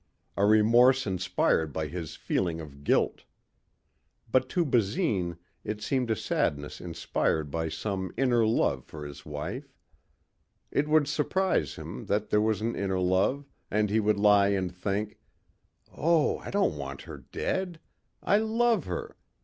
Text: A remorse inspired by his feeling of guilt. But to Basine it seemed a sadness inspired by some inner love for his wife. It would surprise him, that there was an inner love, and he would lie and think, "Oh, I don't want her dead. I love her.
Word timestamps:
A 0.35 0.47
remorse 0.47 1.05
inspired 1.05 1.71
by 1.71 1.85
his 1.85 2.15
feeling 2.15 2.59
of 2.59 2.83
guilt. 2.83 3.23
But 4.31 4.49
to 4.49 4.65
Basine 4.65 5.37
it 5.63 5.83
seemed 5.83 6.09
a 6.09 6.15
sadness 6.15 6.81
inspired 6.81 7.51
by 7.51 7.69
some 7.69 8.11
inner 8.17 8.43
love 8.47 8.83
for 8.83 9.05
his 9.05 9.27
wife. 9.27 9.75
It 10.71 10.87
would 10.87 11.07
surprise 11.07 11.75
him, 11.75 12.07
that 12.07 12.31
there 12.31 12.41
was 12.41 12.61
an 12.61 12.75
inner 12.75 12.99
love, 12.99 13.45
and 13.69 13.91
he 13.91 13.99
would 13.99 14.17
lie 14.17 14.47
and 14.49 14.73
think, 14.75 15.19
"Oh, 15.95 16.39
I 16.39 16.49
don't 16.49 16.77
want 16.79 17.03
her 17.03 17.19
dead. 17.19 17.79
I 18.23 18.37
love 18.37 18.85
her. 18.85 19.17